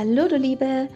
[0.00, 0.88] Hallo du Liebe,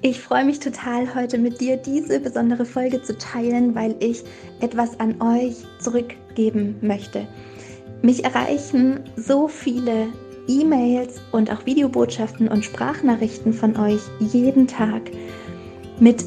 [0.00, 4.22] ich freue mich total heute mit dir diese besondere Folge zu teilen, weil ich
[4.60, 7.26] etwas an euch zurückgeben möchte.
[8.02, 10.06] Mich erreichen so viele
[10.46, 15.02] E-Mails und auch Videobotschaften und Sprachnachrichten von euch jeden Tag
[15.98, 16.24] mit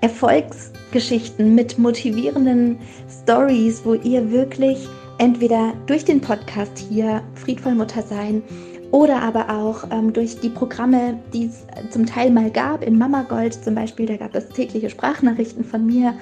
[0.00, 2.80] Erfolgsgeschichten, mit motivierenden
[3.22, 8.42] Stories, wo ihr wirklich entweder durch den Podcast hier Friedvoll Mutter sein
[8.92, 13.22] oder aber auch ähm, durch die Programme, die es zum Teil mal gab, in Mama
[13.22, 16.14] Gold zum Beispiel, da gab es tägliche Sprachnachrichten von mir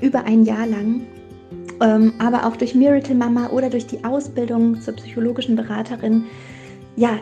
[0.00, 1.06] über ein Jahr lang.
[1.80, 6.24] Ähm, aber auch durch Miracle Mama oder durch die Ausbildung zur psychologischen Beraterin.
[6.96, 7.18] Ja,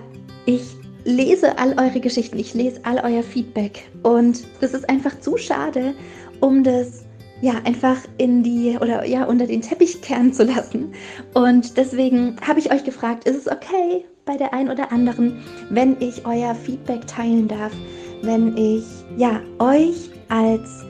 [0.46, 0.62] ich
[1.05, 5.92] lese all eure Geschichten, ich lese all euer Feedback und das ist einfach zu schade,
[6.41, 7.05] um das
[7.42, 10.92] ja einfach in die oder ja unter den Teppich kehren zu lassen.
[11.34, 15.97] Und deswegen habe ich euch gefragt, ist es okay, bei der einen oder anderen, wenn
[16.00, 17.72] ich euer Feedback teilen darf,
[18.22, 18.84] wenn ich
[19.17, 20.84] ja euch als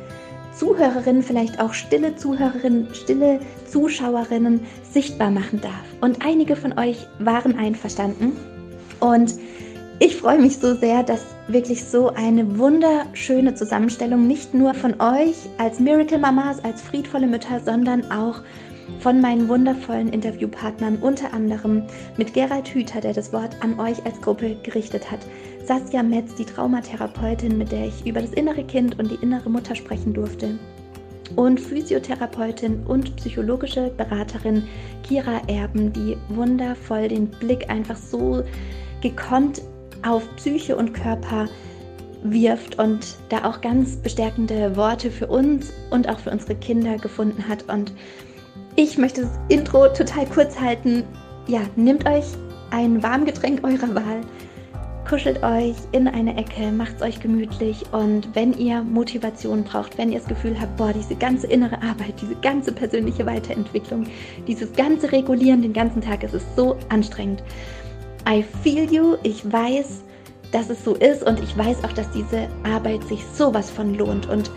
[0.57, 4.61] Zuhörerinnen, vielleicht auch stille Zuhörerinnen, stille Zuschauerinnen
[4.93, 5.73] sichtbar machen darf.
[6.01, 8.37] Und einige von euch waren einverstanden.
[9.01, 9.35] Und
[9.99, 15.37] ich freue mich so sehr, dass wirklich so eine wunderschöne Zusammenstellung nicht nur von euch
[15.59, 18.41] als Miracle Mamas, als friedvolle Mütter, sondern auch
[19.01, 21.83] von meinen wundervollen Interviewpartnern, unter anderem
[22.17, 25.21] mit Gerald Hüther, der das Wort an euch als Gruppe gerichtet hat,
[25.65, 29.75] Saskia Metz, die Traumatherapeutin, mit der ich über das innere Kind und die innere Mutter
[29.75, 30.59] sprechen durfte,
[31.37, 34.65] und Physiotherapeutin und psychologische Beraterin
[35.03, 38.43] Kira Erben, die wundervoll den Blick einfach so
[39.01, 39.63] gekonnt
[40.03, 41.49] auf Psyche und Körper
[42.23, 47.47] wirft und da auch ganz bestärkende Worte für uns und auch für unsere Kinder gefunden
[47.47, 47.69] hat.
[47.69, 47.93] Und
[48.77, 51.05] ich möchte das Intro total kurz halten.
[51.47, 52.25] Ja, nehmt euch
[52.71, 54.21] ein Warmgetränk eurer Wahl,
[55.09, 60.11] kuschelt euch in eine Ecke, macht es euch gemütlich und wenn ihr Motivation braucht, wenn
[60.11, 64.07] ihr das Gefühl habt, boah, diese ganze innere Arbeit, diese ganze persönliche Weiterentwicklung,
[64.47, 67.43] dieses ganze Regulieren den ganzen Tag, es ist so anstrengend.
[68.29, 70.03] I feel you, ich weiß,
[70.51, 74.29] dass es so ist und ich weiß auch, dass diese Arbeit sich sowas von lohnt
[74.29, 74.51] und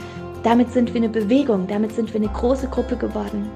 [0.43, 3.49] damit sind wir eine Bewegung, damit sind wir eine große Gruppe geworden.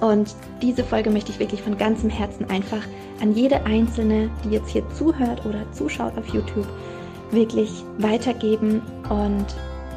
[0.00, 2.82] Und diese Folge möchte ich wirklich von ganzem Herzen einfach
[3.20, 6.66] an jede Einzelne, die jetzt hier zuhört oder zuschaut auf YouTube,
[7.30, 8.82] wirklich weitergeben.
[9.08, 9.46] Und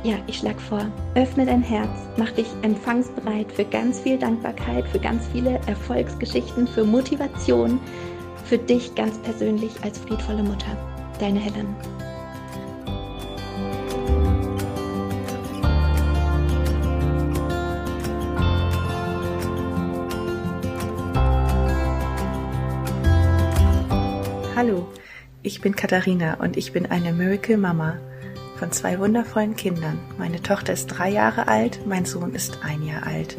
[0.04, 5.00] ja, ich schlage vor, öffne dein Herz, mach dich empfangsbereit für ganz viel Dankbarkeit, für
[5.00, 7.80] ganz viele Erfolgsgeschichten, für Motivation,
[8.46, 10.78] für dich ganz persönlich als friedvolle Mutter.
[11.20, 11.76] Deine Helen.
[24.58, 24.88] Hallo,
[25.44, 28.00] ich bin Katharina und ich bin eine Miracle Mama
[28.58, 30.00] von zwei wundervollen Kindern.
[30.18, 33.38] Meine Tochter ist drei Jahre alt, mein Sohn ist ein Jahr alt.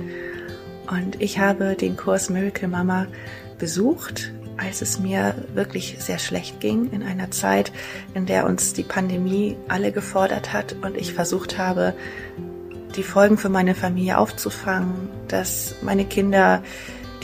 [0.88, 3.08] Und ich habe den Kurs Miracle Mama
[3.58, 7.72] besucht, als es mir wirklich sehr schlecht ging, in einer Zeit,
[8.14, 11.94] in der uns die Pandemie alle gefordert hat und ich versucht habe,
[12.94, 16.62] die Folgen für meine Familie aufzufangen, dass meine Kinder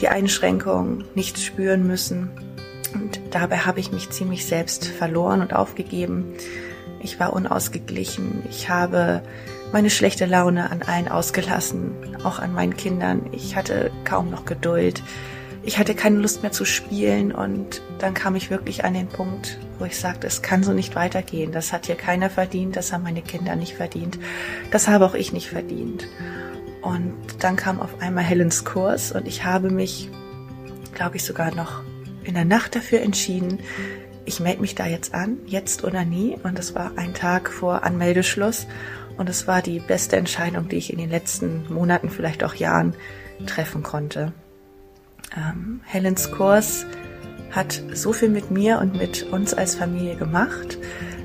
[0.01, 2.33] die Einschränkungen nicht spüren müssen
[2.95, 6.35] und dabei habe ich mich ziemlich selbst verloren und aufgegeben.
[7.01, 8.45] Ich war unausgeglichen.
[8.49, 9.23] Ich habe
[9.73, 13.27] meine schlechte Laune an allen ausgelassen, auch an meinen Kindern.
[13.33, 15.03] Ich hatte kaum noch Geduld.
[15.65, 19.59] Ich hatte keine Lust mehr zu spielen und dann kam ich wirklich an den Punkt,
[19.79, 21.53] wo ich sagte, es kann so nicht weitergehen.
[21.53, 24.19] Das hat hier keiner verdient, das haben meine Kinder nicht verdient,
[24.71, 26.07] das habe auch ich nicht verdient.
[26.83, 30.11] Und dann kam auf einmal Helens Kurs und ich habe mich,
[30.93, 31.83] glaube ich, sogar noch
[32.25, 33.61] in der Nacht dafür entschieden,
[34.27, 36.37] ich melde mich da jetzt an, jetzt oder nie.
[36.43, 38.67] Und es war ein Tag vor Anmeldeschluss.
[39.17, 42.95] Und es war die beste Entscheidung, die ich in den letzten Monaten, vielleicht auch Jahren
[43.47, 44.33] treffen konnte.
[45.37, 46.87] Ähm, Helens Kurs
[47.51, 50.79] hat so viel mit mir und mit uns als Familie gemacht.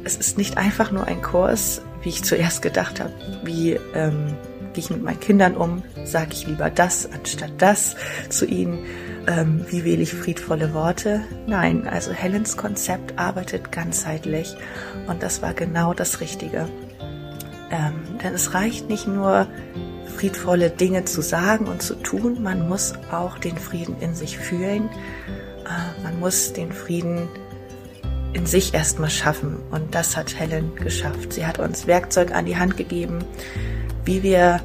[0.04, 3.14] Es ist nicht einfach nur ein Kurs, wie ich zuerst gedacht habe,
[3.44, 4.36] wie ähm,
[4.74, 7.96] gehe ich mit meinen Kindern um, sage ich lieber das anstatt das
[8.30, 8.86] zu ihnen
[9.28, 11.22] ähm, wie wähle ich friedvolle Worte?
[11.46, 14.56] Nein, also Helens Konzept arbeitet ganzheitlich
[15.08, 16.68] und das war genau das Richtige.
[17.70, 19.48] Ähm, denn es reicht nicht nur,
[20.20, 24.90] friedvolle Dinge zu sagen und zu tun, man muss auch den Frieden in sich fühlen.
[25.66, 27.30] Äh, man muss den Frieden
[28.34, 31.34] in sich erstmal schaffen und das hat Helen geschafft.
[31.34, 33.20] Sie hat uns Werkzeug an die Hand gegeben,
[34.06, 34.62] wie wir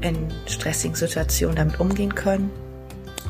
[0.00, 0.16] in
[0.46, 2.50] stressigen Situationen damit umgehen können,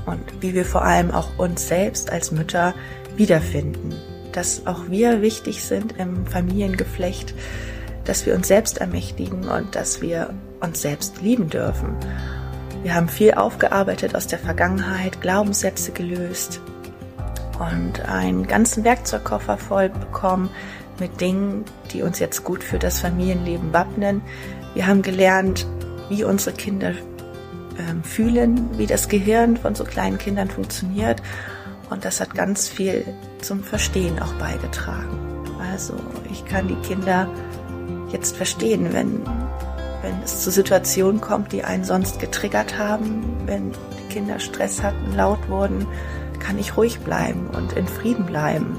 [0.06, 2.74] und wie wir vor allem auch uns selbst als Mütter
[3.16, 3.92] wiederfinden.
[4.36, 7.34] dass auch wir wichtig sind im Familiengeflecht,
[8.04, 11.96] dass wir uns selbst ermächtigen und dass wir uns selbst lieben dürfen.
[12.82, 16.60] Wir haben viel aufgearbeitet aus der Vergangenheit, Glaubenssätze gelöst
[17.58, 20.50] und einen ganzen Werkzeugkoffer voll bekommen
[21.00, 24.20] mit Dingen, die uns jetzt gut für das Familienleben wappnen.
[24.76, 25.66] Wir haben gelernt,
[26.10, 31.22] wie unsere Kinder äh, fühlen, wie das Gehirn von so kleinen Kindern funktioniert.
[31.88, 33.06] Und das hat ganz viel
[33.40, 35.46] zum Verstehen auch beigetragen.
[35.72, 35.94] Also
[36.30, 37.26] ich kann die Kinder
[38.12, 39.22] jetzt verstehen, wenn,
[40.02, 45.16] wenn es zu Situationen kommt, die einen sonst getriggert haben, wenn die Kinder Stress hatten,
[45.16, 45.86] laut wurden,
[46.38, 48.76] kann ich ruhig bleiben und in Frieden bleiben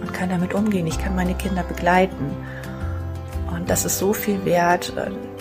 [0.00, 0.88] und kann damit umgehen.
[0.88, 2.32] Ich kann meine Kinder begleiten.
[3.54, 4.92] Und das ist so viel wert.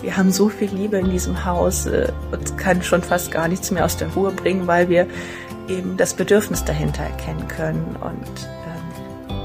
[0.02, 1.86] Wir haben so viel Liebe in diesem Haus.
[1.86, 5.08] Äh, Uns kann schon fast gar nichts mehr aus der Ruhe bringen, weil wir
[5.68, 7.96] eben das Bedürfnis dahinter erkennen können.
[8.00, 9.38] Und ähm,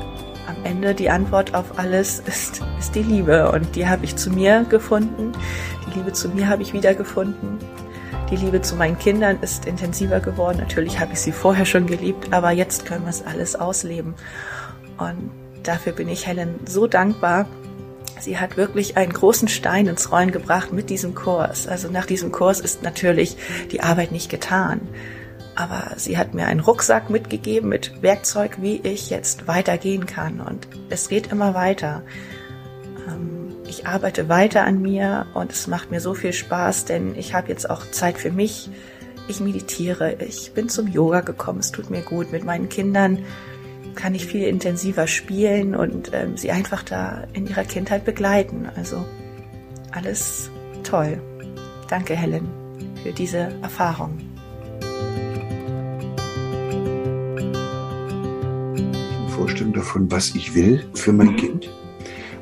[0.46, 3.50] am Ende die Antwort auf alles ist, ist die Liebe.
[3.50, 5.32] Und die habe ich zu mir gefunden.
[5.86, 7.58] Die Liebe zu mir habe ich wiedergefunden.
[8.30, 10.58] Die Liebe zu meinen Kindern ist intensiver geworden.
[10.58, 14.14] Natürlich habe ich sie vorher schon geliebt, aber jetzt können wir es alles ausleben.
[14.98, 15.30] Und
[15.62, 17.46] dafür bin ich Helen so dankbar.
[18.22, 21.66] Sie hat wirklich einen großen Stein ins Rollen gebracht mit diesem Kurs.
[21.66, 23.36] Also nach diesem Kurs ist natürlich
[23.72, 24.80] die Arbeit nicht getan.
[25.56, 30.40] Aber sie hat mir einen Rucksack mitgegeben mit Werkzeug, wie ich jetzt weitergehen kann.
[30.40, 32.02] Und es geht immer weiter.
[33.08, 37.34] Ähm, ich arbeite weiter an mir und es macht mir so viel Spaß, denn ich
[37.34, 38.70] habe jetzt auch Zeit für mich.
[39.26, 42.30] Ich meditiere, ich bin zum Yoga gekommen, es tut mir gut.
[42.30, 43.24] Mit meinen Kindern
[43.94, 48.68] kann ich viel intensiver spielen und ähm, sie einfach da in ihrer Kindheit begleiten.
[48.76, 49.04] Also
[49.92, 50.50] alles
[50.82, 51.20] toll.
[51.88, 52.48] Danke, Helen,
[53.02, 54.18] für diese Erfahrung.
[59.28, 61.68] Vorstellung davon, was ich will für mein Kind.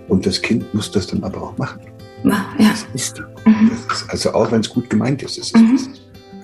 [0.08, 1.80] Und das Kind muss das dann aber auch machen.
[2.24, 2.46] Ja.
[2.58, 3.70] Das ist, mhm.
[3.88, 5.94] das ist also auch wenn es gut gemeint ist, ist es mhm.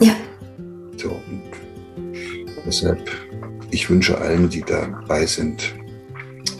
[0.01, 0.15] Ja.
[0.97, 1.43] So, und
[2.65, 3.11] deshalb,
[3.77, 5.75] ich wünsche allen, die dabei sind,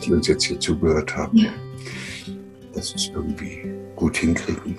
[0.05, 1.49] die uns jetzt hier zugehört haben, ja.
[2.75, 3.63] dass es irgendwie
[3.95, 4.77] gut hinkriegen.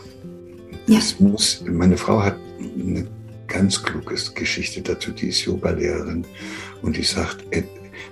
[0.86, 1.00] Ja.
[1.18, 3.08] Muss, meine Frau hat eine
[3.48, 6.24] ganz kluge Geschichte dazu, die ist Yoga-Lehrerin
[6.82, 7.44] und die sagt,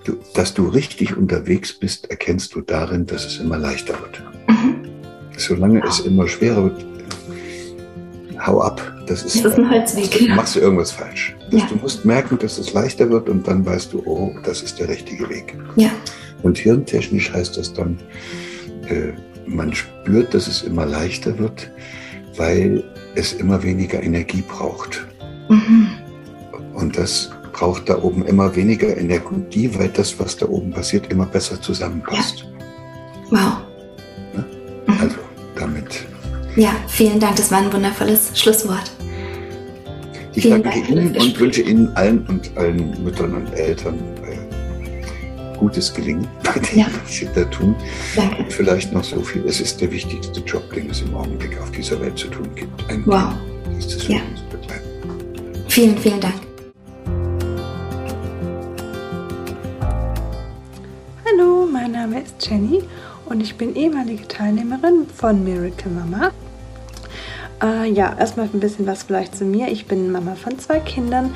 [0.02, 4.23] Du, dass du richtig unterwegs bist, erkennst du darin, dass es immer leichter wird.
[4.49, 4.88] Mhm.
[5.37, 6.87] Solange es immer schwerer wird,
[8.44, 8.95] hau ab.
[9.06, 10.28] Das ist, das ist ein Holzweg.
[10.34, 11.36] Machst du irgendwas falsch.
[11.50, 11.66] Ja.
[11.66, 14.88] Du musst merken, dass es leichter wird und dann weißt du, oh, das ist der
[14.88, 15.56] richtige Weg.
[15.76, 15.90] Ja.
[16.42, 17.98] Und hirntechnisch heißt das dann,
[18.88, 19.12] äh,
[19.46, 21.70] man spürt, dass es immer leichter wird,
[22.36, 22.82] weil
[23.14, 25.06] es immer weniger Energie braucht.
[25.48, 25.88] Mhm.
[26.74, 31.26] Und das braucht da oben immer weniger Energie, weil das, was da oben passiert, immer
[31.26, 32.44] besser zusammenpasst.
[33.30, 33.62] Ja.
[34.34, 34.44] Wow.
[34.86, 35.00] Mhm.
[35.00, 35.16] Also
[35.56, 36.06] damit.
[36.56, 37.36] Ja, vielen Dank.
[37.36, 38.90] Das war ein wundervolles Schlusswort.
[40.36, 45.56] Ich vielen danke Dank Ihnen und wünsche Ihnen allen und allen Müttern und Eltern äh,
[45.58, 46.86] gutes Gelingen bei dem, ja.
[47.02, 47.74] was Sie da tun.
[48.14, 48.42] Danke.
[48.42, 49.44] Und vielleicht noch so viel.
[49.46, 52.90] Es ist der wichtigste Job, den es im Augenblick auf dieser Welt zu tun gibt.
[52.90, 53.34] Ein wow.
[53.64, 54.18] Kind ist es ja.
[55.68, 56.34] Vielen, vielen Dank.
[61.87, 62.82] mein Name ist Jenny
[63.26, 66.32] und ich bin ehemalige Teilnehmerin von Miracle Mama.
[67.62, 69.68] Äh, ja, erstmal ein bisschen was vielleicht zu mir.
[69.68, 71.34] Ich bin Mama von zwei Kindern,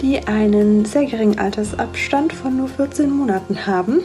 [0.00, 4.00] die einen sehr geringen Altersabstand von nur 14 Monaten haben.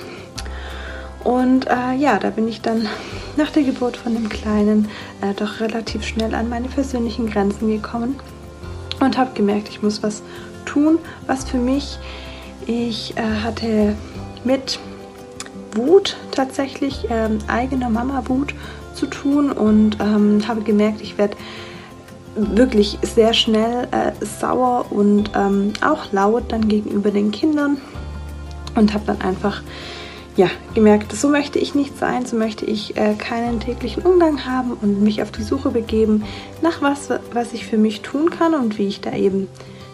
[1.24, 2.88] Und äh, ja, da bin ich dann
[3.38, 4.88] nach der Geburt von dem Kleinen
[5.22, 8.20] äh, doch relativ schnell an meine persönlichen Grenzen gekommen
[9.00, 10.24] und habe gemerkt, ich muss was
[10.66, 12.00] tun, was für mich.
[12.66, 13.96] Ich äh, hatte
[14.44, 14.80] mit
[15.76, 18.54] Wut tatsächlich, ähm, eigener Mama-Wut
[18.98, 21.38] zu tun und ähm, habe gemerkt, ich werde
[22.36, 27.78] wirklich sehr schnell äh, sauer und ähm, auch laut dann gegenüber den Kindern
[28.76, 29.62] und habe dann einfach
[30.36, 34.74] ja, gemerkt, so möchte ich nicht sein, so möchte ich äh, keinen täglichen Umgang haben
[34.80, 36.24] und mich auf die Suche begeben
[36.62, 39.48] nach was, was ich für mich tun kann und wie ich da eben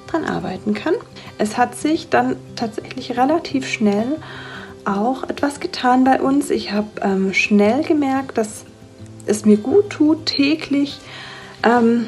[0.08, 0.96] dran arbeiten kann.
[1.38, 4.18] Es hat sich dann tatsächlich relativ schnell
[4.84, 6.50] auch etwas getan bei uns.
[6.50, 8.66] Ich habe ähm, schnell gemerkt, dass
[9.25, 11.00] es mir gut tut, täglich
[11.63, 12.08] ähm,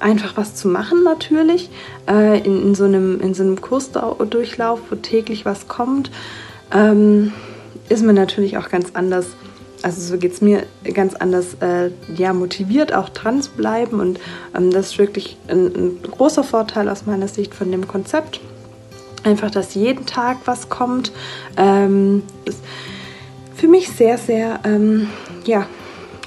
[0.00, 1.70] einfach was zu machen natürlich.
[2.08, 6.10] Äh, in, in, so einem, in so einem Kursdurchlauf, wo täglich was kommt,
[6.72, 7.32] ähm,
[7.88, 9.26] ist man natürlich auch ganz anders.
[9.82, 14.00] Also so geht es mir ganz anders äh, ja, motiviert, auch dran zu bleiben.
[14.00, 14.18] Und
[14.56, 18.40] ähm, das ist wirklich ein, ein großer Vorteil aus meiner Sicht von dem Konzept.
[19.24, 21.12] Einfach, dass jeden Tag was kommt.
[21.56, 22.56] Ähm, das,
[23.54, 25.08] für mich sehr, sehr, ähm,
[25.44, 25.66] ja,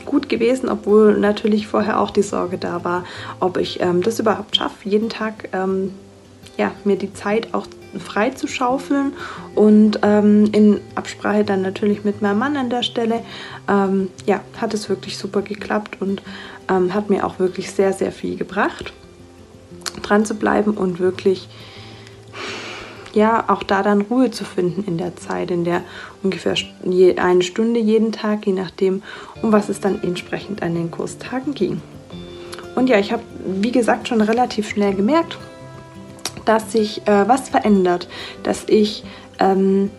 [0.07, 3.03] gut gewesen, obwohl natürlich vorher auch die Sorge da war,
[3.39, 5.91] ob ich ähm, das überhaupt schaffe, jeden Tag ähm,
[6.57, 7.67] ja, mir die Zeit auch
[7.99, 9.13] frei zu schaufeln
[9.55, 13.21] und ähm, in Absprache dann natürlich mit meinem Mann an der Stelle,
[13.69, 16.21] ähm, ja, hat es wirklich super geklappt und
[16.69, 18.93] ähm, hat mir auch wirklich sehr, sehr viel gebracht,
[20.01, 21.47] dran zu bleiben und wirklich
[23.13, 25.81] ja, auch da dann Ruhe zu finden in der Zeit, in der
[26.23, 26.55] ungefähr
[27.17, 29.03] eine Stunde jeden Tag, je nachdem,
[29.41, 31.81] um was es dann entsprechend an den Kurstagen ging.
[32.75, 35.37] Und ja, ich habe, wie gesagt, schon relativ schnell gemerkt,
[36.45, 38.07] dass sich äh, was verändert,
[38.43, 39.03] dass ich
[39.39, 39.89] ähm,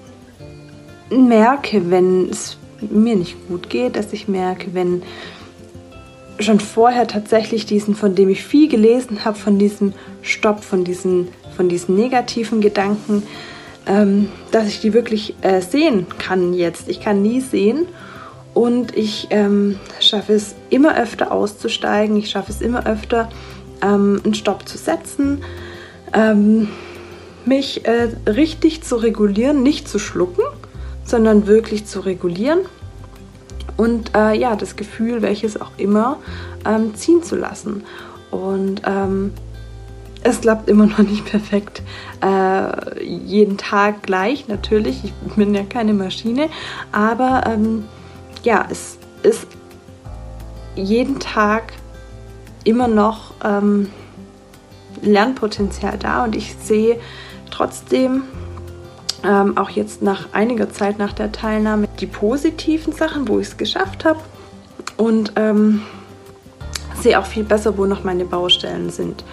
[1.11, 5.03] merke, wenn es mir nicht gut geht, dass ich merke, wenn
[6.39, 11.29] schon vorher tatsächlich diesen, von dem ich viel gelesen habe, von diesem Stopp, von diesen,
[11.59, 13.25] von diesen negativen Gedanken,
[13.89, 16.89] ähm, dass ich die wirklich äh, sehen kann jetzt.
[16.89, 17.87] Ich kann nie sehen
[18.55, 22.17] und ich ähm, schaffe es immer öfter auszusteigen.
[22.17, 23.29] Ich schaffe es immer öfter,
[23.83, 25.43] ähm, einen Stopp zu setzen,
[26.15, 26.69] ähm,
[27.45, 30.45] mich äh, richtig zu regulieren, nicht zu schlucken,
[31.05, 32.61] sondern wirklich zu regulieren
[33.77, 36.19] und äh, ja, das Gefühl, welches auch immer,
[36.65, 37.83] ähm, ziehen zu lassen.
[38.31, 39.33] Und ähm,
[40.23, 41.83] es klappt immer noch nicht perfekt.
[42.23, 45.05] Äh, jeden Tag gleich, natürlich.
[45.05, 46.49] Ich bin ja keine Maschine.
[46.93, 47.85] Aber ähm,
[48.43, 49.47] ja, es ist
[50.75, 51.73] jeden Tag
[52.65, 53.91] immer noch ähm,
[55.03, 56.99] Lernpotenzial da und ich sehe
[57.51, 58.25] trotzdem
[59.25, 63.57] ähm, auch jetzt nach einiger Zeit nach der Teilnahme die positiven Sachen, wo ich es
[63.57, 64.21] geschafft habe
[64.97, 65.83] und ähm,
[67.01, 69.25] sehe auch viel besser, wo noch meine Baustellen sind.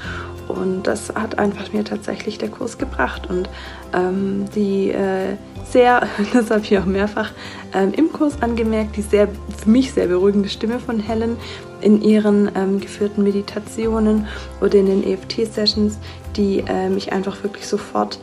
[0.48, 3.30] Und das hat einfach mir tatsächlich der Kurs gebracht.
[3.30, 3.50] Und
[3.94, 5.36] ähm, die äh,
[5.70, 7.32] sehr, das habe ich auch mehrfach
[7.74, 11.38] ähm, im Kurs angemerkt, die sehr für mich sehr beruhigende Stimme von Helen
[11.82, 14.28] in ihren ähm, geführten Meditationen
[14.62, 15.98] oder in den EFT-Sessions,
[16.36, 18.20] die äh, mich einfach wirklich sofort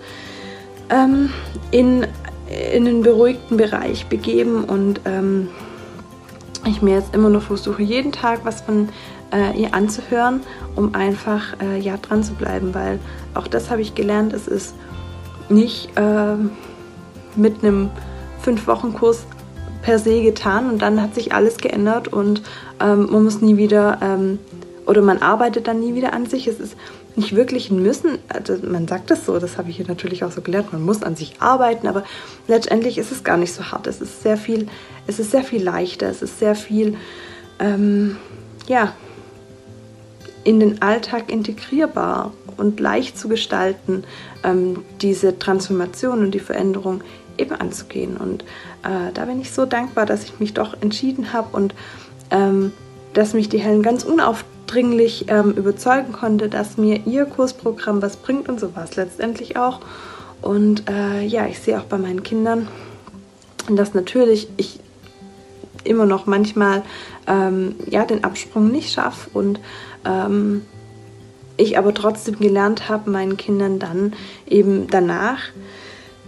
[0.90, 1.30] ähm,
[1.70, 2.06] in,
[2.72, 4.64] in einen beruhigten Bereich begeben.
[4.64, 5.48] Und ähm,
[6.66, 8.88] ich mir jetzt immer noch versuche, jeden Tag was von
[9.32, 10.40] äh, ihr anzuhören,
[10.76, 12.98] um einfach äh, ja dran zu bleiben, weil
[13.34, 14.74] auch das habe ich gelernt, es ist
[15.48, 16.36] nicht äh,
[17.36, 17.90] mit einem
[18.40, 19.24] fünf Wochen Kurs
[19.82, 22.42] per se getan und dann hat sich alles geändert und
[22.80, 24.38] ähm, man muss nie wieder ähm,
[24.86, 26.46] oder man arbeitet dann nie wieder an sich.
[26.46, 26.76] Es ist
[27.14, 30.32] nicht wirklich ein Müssen, also man sagt es so, das habe ich hier natürlich auch
[30.32, 32.04] so gelernt, man muss an sich arbeiten, aber
[32.48, 33.86] letztendlich ist es gar nicht so hart.
[33.86, 34.66] Es ist sehr viel,
[35.06, 36.96] es ist sehr viel leichter, es ist sehr viel,
[37.58, 38.16] ähm,
[38.66, 38.94] ja,
[40.44, 44.04] in den Alltag integrierbar und leicht zu gestalten,
[44.44, 47.02] ähm, diese Transformation und die Veränderung
[47.38, 48.16] eben anzugehen.
[48.16, 48.42] Und
[48.82, 51.74] äh, da bin ich so dankbar, dass ich mich doch entschieden habe und
[52.30, 52.72] ähm,
[53.14, 58.48] dass mich die Helen ganz unaufdringlich ähm, überzeugen konnte, dass mir ihr Kursprogramm was bringt
[58.48, 59.80] und so war es letztendlich auch.
[60.40, 62.68] Und äh, ja, ich sehe auch bei meinen Kindern,
[63.70, 64.80] dass natürlich ich
[65.84, 66.82] immer noch manchmal
[67.26, 69.60] ähm, ja, den Absprung nicht schaffe und
[70.04, 70.62] ähm,
[71.56, 74.14] ich aber trotzdem gelernt habe, meinen Kindern dann
[74.46, 75.40] eben danach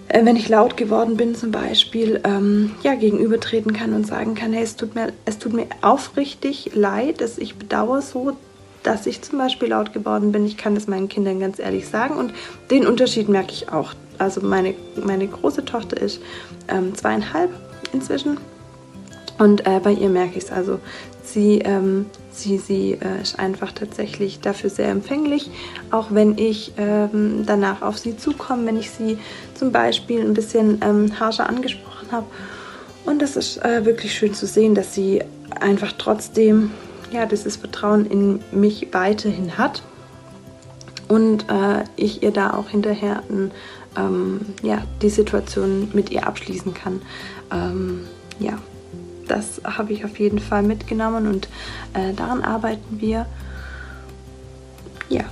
[0.09, 4.53] äh, wenn ich laut geworden bin zum Beispiel, ähm, ja, gegenübertreten kann und sagen kann,
[4.53, 8.37] hey, es tut mir, es tut mir aufrichtig leid, dass ich bedauere so,
[8.83, 10.45] dass ich zum Beispiel laut geworden bin.
[10.45, 12.35] Ich kann das meinen Kindern ganz ehrlich sagen und
[12.71, 13.95] den Unterschied merke ich auch.
[14.19, 16.21] Also meine, meine große Tochter ist
[16.69, 17.51] ähm, zweieinhalb
[17.93, 18.39] inzwischen
[19.39, 20.53] und äh, bei ihr merke ich es.
[20.53, 20.81] Also
[21.25, 22.07] sie, ähm,
[22.39, 25.51] sie, sie äh, ist einfach tatsächlich dafür sehr empfänglich,
[25.91, 29.19] auch wenn ich ähm, danach auf sie zukomme, wenn ich sie
[29.55, 32.27] zum Beispiel ein bisschen ähm, harscher angesprochen habe.
[33.05, 35.23] Und das ist äh, wirklich schön zu sehen, dass sie
[35.61, 36.71] einfach trotzdem
[37.11, 39.83] ja, dieses Vertrauen in mich weiterhin hat
[41.09, 43.51] und äh, ich ihr da auch hinterher ein,
[43.97, 47.03] ähm, ja, die Situation mit ihr abschließen kann.
[47.53, 48.07] Ähm,
[48.39, 48.59] ja,
[49.29, 51.49] das habe ich auf jeden Fall mitgenommen und
[51.95, 53.27] äh, daran arbeiten wir.
[55.09, 55.25] Ja,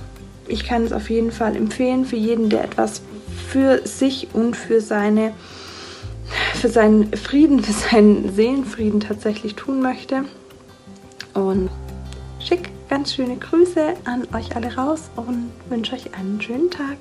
[0.47, 3.01] ich kann es auf jeden Fall empfehlen für jeden, der etwas
[3.47, 5.33] für sich und für seine
[6.55, 10.23] für seinen Frieden, für seinen Seelenfrieden tatsächlich tun möchte.
[11.33, 11.69] Und
[12.39, 16.97] schick ganz schöne Grüße an euch alle raus und wünsche euch einen schönen Tag.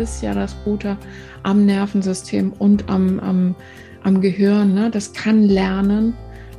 [0.00, 0.96] Ist ja das Gute
[1.42, 3.54] am Nervensystem und am, am,
[4.02, 4.74] am Gehirn.
[4.74, 4.90] Ne?
[4.90, 6.14] Das kann lernen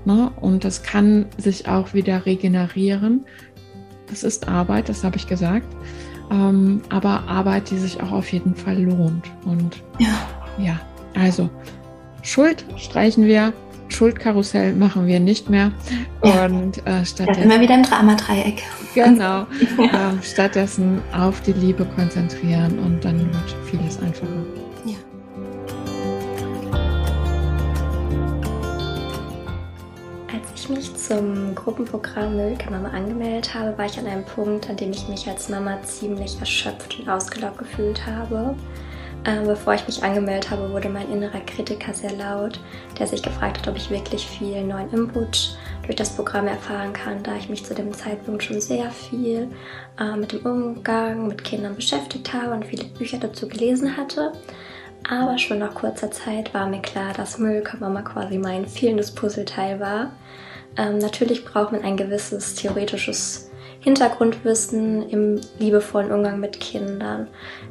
[0.05, 0.31] ne?
[0.39, 3.25] und das kann sich auch wieder regenerieren.
[4.07, 5.67] Das ist Arbeit, das habe ich gesagt.
[6.31, 9.25] ähm, aber Arbeit, die sich auch auf jeden Fall lohnt.
[9.45, 10.79] Und ja, ja
[11.15, 11.50] also
[12.21, 13.53] Schuld streichen wir,
[13.91, 15.71] Schuldkarussell machen wir nicht mehr.
[16.24, 16.45] Ja.
[16.45, 17.43] Und äh, stattdessen.
[17.43, 18.63] immer wieder im Dramadreieck.
[18.95, 19.41] Genau.
[19.77, 24.27] äh, stattdessen auf die Liebe konzentrieren und dann wird vieles einfacher.
[24.86, 24.95] Ja.
[30.33, 34.91] Als ich mich zum Gruppenprogramm Müllkammer angemeldet habe, war ich an einem Punkt, an dem
[34.91, 38.55] ich mich als Mama ziemlich erschöpft und ausgelaugt gefühlt habe.
[39.24, 42.60] Ähm, bevor ich mich angemeldet habe, wurde mein innerer Kritiker sehr laut,
[42.98, 47.22] der sich gefragt hat, ob ich wirklich viel neuen Input durch das Programm erfahren kann,
[47.22, 49.48] da ich mich zu dem Zeitpunkt schon sehr viel
[50.00, 54.32] äh, mit dem Umgang mit Kindern beschäftigt habe und viele Bücher dazu gelesen hatte.
[55.08, 60.13] Aber schon nach kurzer Zeit war mir klar, dass Müllkammer quasi mein fehlendes Puzzleteil war.
[60.78, 63.50] Ähm, natürlich braucht man ein gewisses theoretisches
[63.82, 67.28] Hintergrundwissen im liebevollen Umgang mit Kindern,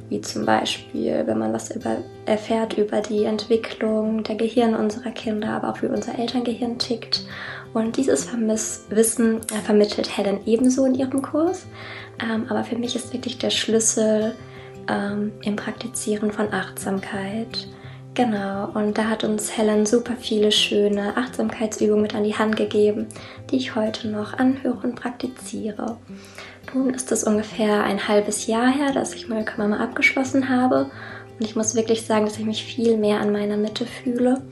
[0.09, 5.51] wie zum Beispiel, wenn man was über, erfährt über die Entwicklung der Gehirn unserer Kinder,
[5.51, 7.25] aber auch wie unser Elterngehirn tickt.
[7.73, 8.29] Und dieses
[8.89, 11.67] Wissen äh, vermittelt Helen ebenso in ihrem Kurs.
[12.21, 14.35] Ähm, aber für mich ist wirklich der Schlüssel
[14.89, 17.69] ähm, im Praktizieren von Achtsamkeit
[18.21, 23.07] Genau, und da hat uns Helen super viele schöne Achtsamkeitsübungen mit an die Hand gegeben,
[23.51, 25.97] die ich heute noch anhöre und praktiziere.
[26.75, 30.91] Nun ist es ungefähr ein halbes Jahr her, dass ich meine Mama abgeschlossen habe
[31.39, 34.43] und ich muss wirklich sagen, dass ich mich viel mehr an meiner Mitte fühle.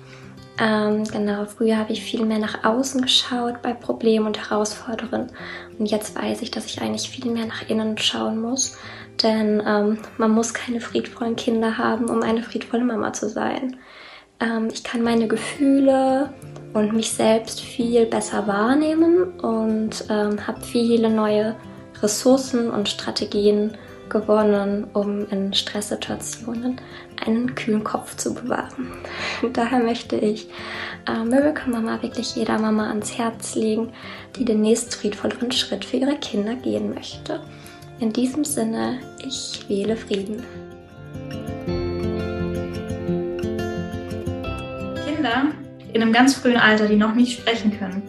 [0.60, 5.30] Ähm, genau, früher habe ich viel mehr nach außen geschaut bei Problemen und Herausforderungen
[5.78, 8.76] und jetzt weiß ich, dass ich eigentlich viel mehr nach innen schauen muss
[9.22, 13.76] denn ähm, man muss keine friedvollen Kinder haben, um eine friedvolle Mama zu sein.
[14.40, 16.30] Ähm, ich kann meine Gefühle
[16.74, 21.56] und mich selbst viel besser wahrnehmen und ähm, habe viele neue
[22.02, 23.76] Ressourcen und Strategien
[24.08, 26.80] gewonnen, um in Stresssituationen
[27.24, 28.88] einen kühlen Kopf zu bewahren.
[29.52, 30.48] Daher möchte ich
[31.06, 33.92] äh, Miracle Mama wirklich jeder Mama ans Herz legen,
[34.36, 37.40] die den nächsten friedvolleren Schritt für ihre Kinder gehen möchte.
[38.00, 40.42] In diesem Sinne, ich wähle Frieden.
[45.04, 45.46] Kinder
[45.92, 48.02] in einem ganz frühen Alter, die noch nicht sprechen können,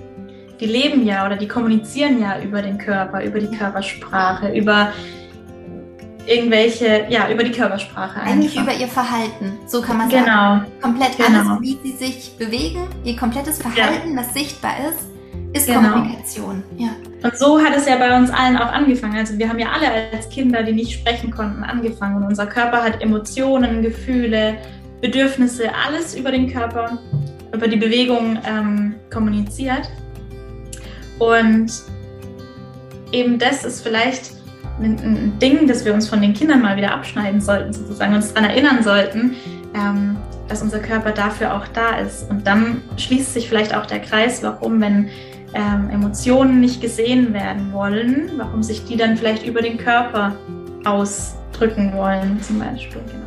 [0.60, 4.92] die leben ja oder die kommunizieren ja über den Körper, über die Körpersprache, über
[6.26, 8.22] irgendwelche, ja, über die Körpersprache.
[8.22, 10.26] Eigentlich über ihr Verhalten, so kann man genau.
[10.26, 10.66] sagen.
[10.82, 11.56] Komplett genau.
[11.56, 14.22] alles, wie sie sich bewegen, ihr komplettes Verhalten, ja.
[14.22, 15.10] das sichtbar ist,
[15.54, 15.94] ist genau.
[15.94, 16.64] Kommunikation.
[16.78, 16.90] Ja.
[17.24, 19.18] Und so hat es ja bei uns allen auch angefangen.
[19.18, 22.18] Also wir haben ja alle als Kinder, die nicht sprechen konnten, angefangen.
[22.18, 24.58] Und unser Körper hat Emotionen, Gefühle,
[25.02, 27.00] Bedürfnisse, alles über den Körper,
[27.54, 29.90] über die Bewegung ähm, kommuniziert.
[31.18, 31.72] Und
[33.12, 34.39] eben das ist vielleicht
[34.82, 38.50] ein, Ding, das wir uns von den Kindern mal wieder abschneiden sollten, sozusagen uns daran
[38.50, 39.36] erinnern sollten,
[39.76, 42.30] ähm, dass unser Körper dafür auch da ist.
[42.30, 45.10] Und dann schließt sich vielleicht auch der Kreis, warum, wenn
[45.54, 50.36] ähm, Emotionen nicht gesehen werden wollen, warum sich die dann vielleicht über den Körper
[50.86, 53.02] ausdrücken wollen, zum Beispiel.
[53.08, 53.26] Genau.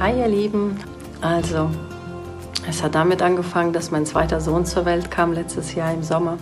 [0.00, 0.76] Hi ihr Lieben,
[1.20, 1.70] also
[2.68, 6.36] es hat damit angefangen, dass mein zweiter Sohn zur Welt kam letztes Jahr im Sommer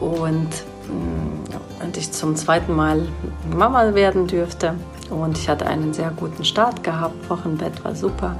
[0.00, 0.48] und,
[0.88, 3.08] mm, und ich zum zweiten Mal
[3.50, 4.74] Mama werden dürfte.
[5.10, 8.36] Und ich hatte einen sehr guten Start gehabt, Wochenbett war super.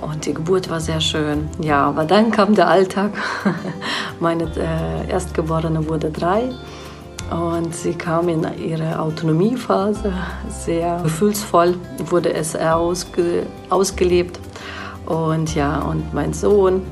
[0.00, 1.48] Und die Geburt war sehr schön.
[1.60, 3.12] Ja, aber dann kam der Alltag.
[4.20, 6.50] Meine äh, Erstgeborene wurde drei
[7.30, 10.12] und sie kam in ihre Autonomiephase.
[10.48, 14.40] Sehr gefühlsvoll wurde es ausge ausgelebt.
[15.06, 16.82] Und ja, und mein Sohn,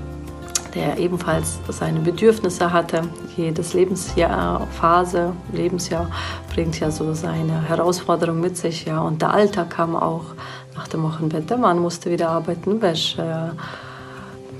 [0.75, 3.03] der ebenfalls seine Bedürfnisse hatte.
[3.37, 6.11] Jedes Lebensjahr, Phase, Lebensjahr
[6.53, 8.85] bringt ja so seine Herausforderung mit sich.
[8.85, 10.25] Ja, und der Alltag kam auch
[10.75, 11.51] nach dem Wochenbett.
[11.51, 13.53] Der Mann musste wieder arbeiten, Wäsche,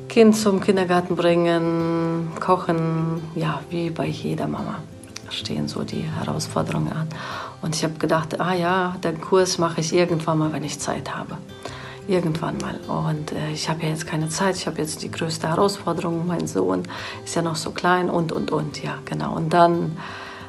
[0.09, 3.23] Kind zum Kindergarten bringen, kochen.
[3.35, 4.77] Ja, wie bei jeder Mama
[5.29, 7.09] stehen so die Herausforderungen an.
[7.63, 11.15] Und ich habe gedacht, ah ja, den Kurs mache ich irgendwann mal, wenn ich Zeit
[11.15, 11.39] habe.
[12.11, 12.81] Irgendwann mal.
[12.89, 14.57] Und äh, ich habe ja jetzt keine Zeit.
[14.57, 16.27] Ich habe jetzt die größte Herausforderung.
[16.27, 16.83] Mein Sohn
[17.25, 18.83] ist ja noch so klein und, und, und.
[18.83, 19.37] Ja, genau.
[19.37, 19.97] Und dann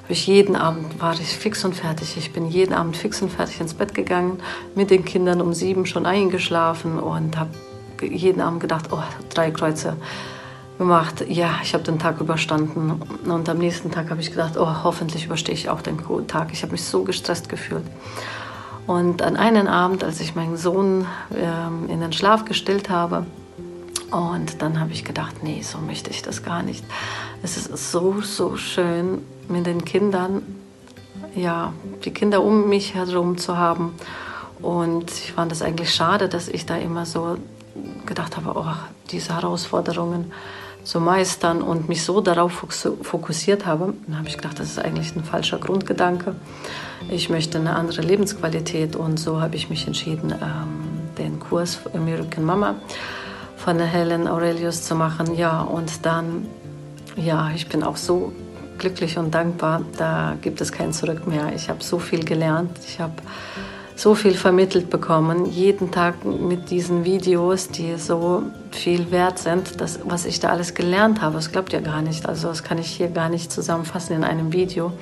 [0.10, 2.18] ich jeden Abend war ich fix und fertig.
[2.18, 4.40] Ich bin jeden Abend fix und fertig ins Bett gegangen,
[4.74, 7.52] mit den Kindern um sieben schon eingeschlafen und habe
[8.02, 9.96] jeden Abend gedacht, oh, drei Kreuze
[10.80, 11.24] gemacht.
[11.30, 13.04] Ja, ich habe den Tag überstanden.
[13.24, 16.50] Und am nächsten Tag habe ich gedacht, oh, hoffentlich überstehe ich auch den Tag.
[16.54, 17.84] Ich habe mich so gestresst gefühlt.
[18.88, 23.26] Und an einem Abend, als ich meinen Sohn ähm, in den Schlaf gestillt habe,
[24.12, 26.84] Und dann habe ich gedacht, nee, so möchte ich das gar nicht.
[27.44, 30.44] Es ist so, so schön mit den Kindern,
[31.34, 31.72] ja,
[32.04, 33.96] die Kinder um mich herum zu haben.
[34.62, 37.38] Und ich fand es eigentlich schade, dass ich da immer so
[38.06, 38.76] gedacht habe, oh,
[39.12, 40.34] diese Herausforderungen
[40.84, 42.52] zu meistern und mich so darauf
[43.02, 46.36] fokussiert habe, dann habe ich gedacht, das ist eigentlich ein falscher Grundgedanke.
[47.10, 52.44] Ich möchte eine andere Lebensqualität und so habe ich mich entschieden, ähm, den Kurs American
[52.44, 52.76] Mama
[53.58, 55.36] von Helen Aurelius zu machen.
[55.36, 56.48] Ja, und dann,
[57.16, 58.32] ja, ich bin auch so
[58.80, 59.84] glücklich und dankbar.
[59.98, 61.54] Da gibt es kein Zurück mehr.
[61.56, 62.72] Ich habe so viel gelernt.
[62.88, 63.14] Ich habe
[63.96, 70.00] so viel vermittelt bekommen, jeden Tag mit diesen Videos, die so viel wert sind, das,
[70.06, 71.36] was ich da alles gelernt habe.
[71.36, 72.28] Das glaubt ihr gar nicht.
[72.28, 74.94] Also das kann ich hier gar nicht zusammenfassen in einem Video.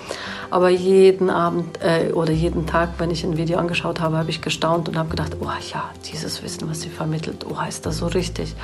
[0.49, 4.41] Aber jeden Abend äh, oder jeden Tag, wenn ich ein Video angeschaut habe, habe ich
[4.41, 8.07] gestaunt und habe gedacht, oh ja, dieses Wissen, was sie vermittelt, oh, ist das so
[8.07, 8.55] richtig.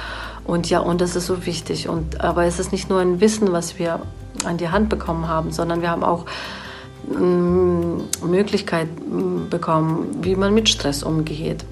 [0.43, 1.87] Und ja, und das ist so wichtig.
[1.87, 4.01] Und, aber es ist nicht nur ein Wissen, was wir
[4.43, 6.25] an die Hand bekommen haben, sondern wir haben auch
[8.25, 8.87] Möglichkeit
[9.49, 11.63] bekommen, wie man mit Stress umgeht.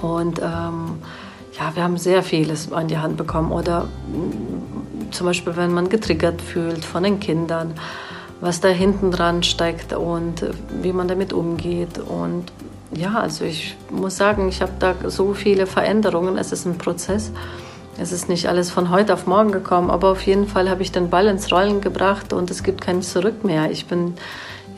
[0.00, 0.98] Und ähm,
[1.58, 3.52] ja, wir haben sehr vieles an die Hand bekommen.
[3.52, 3.88] Oder
[5.10, 7.74] zum Beispiel, wenn man getriggert fühlt von den Kindern,
[8.40, 10.46] was da hinten dran steckt und
[10.82, 11.98] wie man damit umgeht.
[11.98, 12.52] Und
[12.92, 16.38] ja, also ich muss sagen, ich habe da so viele Veränderungen.
[16.38, 17.32] Es ist ein Prozess.
[18.00, 20.92] Es ist nicht alles von heute auf morgen gekommen, aber auf jeden Fall habe ich
[20.92, 23.72] den Ball ins Rollen gebracht und es gibt kein Zurück mehr.
[23.72, 24.14] Ich bin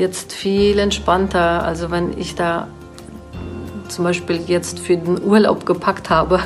[0.00, 1.62] jetzt viel entspannter.
[1.62, 2.68] Also wenn ich da
[3.88, 6.40] zum Beispiel jetzt für den Urlaub gepackt habe.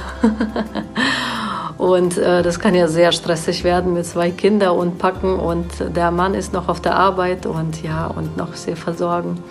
[1.79, 6.11] und äh, das kann ja sehr stressig werden mit zwei Kindern und packen und der
[6.11, 9.43] Mann ist noch auf der Arbeit und ja und noch sehr versorgen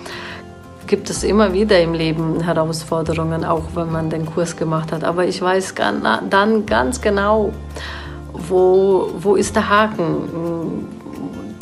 [0.85, 5.03] gibt es immer wieder im Leben Herausforderungen, auch wenn man den Kurs gemacht hat.
[5.03, 7.51] Aber ich weiß dann ganz genau,
[8.33, 10.87] wo, wo ist der Haken,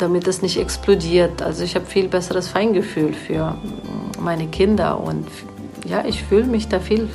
[0.02, 1.40] damit es nicht explodiert.
[1.42, 3.56] Also ich habe viel besseres Feingefühl für
[4.20, 5.26] meine Kinder und
[5.84, 7.08] ja, ich fühle mich da viel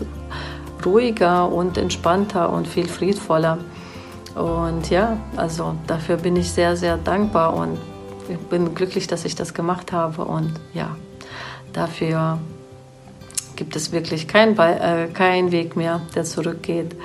[0.85, 3.59] ruhiger und entspannter und viel friedvoller.
[4.35, 7.77] Und ja, also dafür bin ich sehr, sehr dankbar und
[8.29, 10.25] ich bin glücklich, dass ich das gemacht habe.
[10.25, 10.95] Und ja,
[11.77, 12.39] Dafür
[13.55, 16.95] gibt es wirklich keinen äh, kein Weg mehr, der zurückgeht.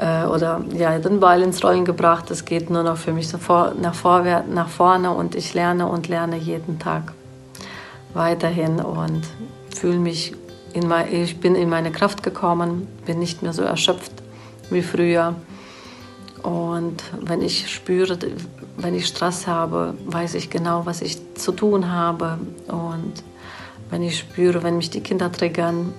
[0.00, 2.30] Äh, oder ja, den Ball ins Rollen gebracht.
[2.30, 6.08] Es geht nur noch für mich vor, nach, vorwärts, nach vorne und ich lerne und
[6.08, 7.12] lerne jeden Tag
[8.14, 9.22] weiterhin und
[9.76, 10.34] fühle mich,
[10.72, 14.12] in mein, ich bin in meine Kraft gekommen, bin nicht mehr so erschöpft
[14.70, 15.34] wie früher.
[16.42, 18.18] Und wenn ich spüre,
[18.78, 22.38] wenn ich Stress habe, weiß ich genau, was ich zu tun habe.
[22.68, 23.12] Und
[23.90, 25.92] wenn ich spüre, wenn mich die Kinder triggern,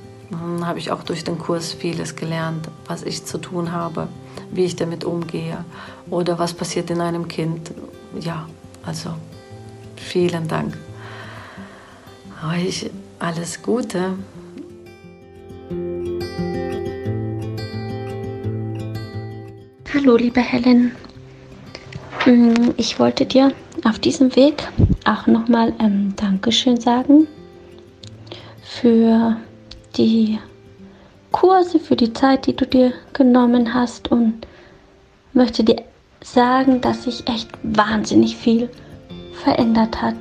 [0.62, 4.08] habe ich auch durch den Kurs vieles gelernt, was ich zu tun habe,
[4.52, 5.66] wie ich damit umgehe
[6.10, 7.72] oder was passiert in einem Kind.
[8.20, 8.48] Ja,
[8.84, 9.12] also
[9.96, 10.78] vielen Dank.
[12.48, 12.90] Euch
[13.20, 14.14] alles Gute.
[19.94, 20.94] Hallo, liebe Helen.
[22.26, 24.68] Mm, ich wollte dir auf diesem Weg
[25.06, 27.28] auch nochmal ähm, Dankeschön sagen
[28.64, 29.38] für
[30.02, 30.40] die
[31.32, 34.48] Kurse, für die Zeit, die du dir genommen hast und
[35.34, 35.84] möchte dir
[36.24, 38.70] sagen, dass sich echt wahnsinnig viel
[39.44, 40.16] verändert hat.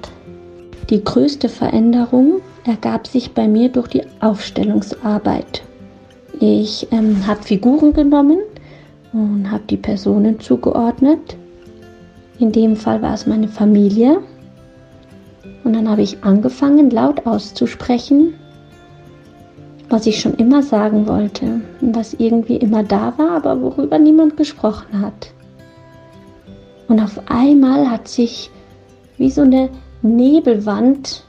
[0.91, 5.63] Die größte Veränderung ergab sich bei mir durch die Aufstellungsarbeit.
[6.41, 8.41] Ich ähm, habe Figuren genommen
[9.15, 11.37] und habe die Personen zugeordnet.
[12.39, 14.21] In dem Fall war es meine Familie.
[15.65, 18.35] Und dann habe ich angefangen, laut auszusprechen,
[19.91, 25.03] was ich schon immer sagen wollte was irgendwie immer da war, aber worüber niemand gesprochen
[25.03, 25.33] hat.
[26.89, 28.51] Und auf einmal hat sich
[29.19, 29.69] wie so eine
[30.03, 31.25] Nebelwand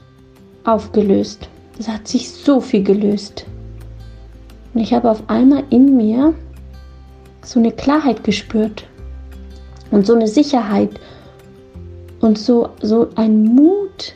[0.64, 1.48] aufgelöst.
[1.78, 3.46] Es hat sich so viel gelöst.
[4.74, 6.34] Und ich habe auf einmal in mir
[7.44, 8.86] so eine Klarheit gespürt
[9.90, 10.90] und so eine Sicherheit
[12.20, 14.14] und so, so ein Mut.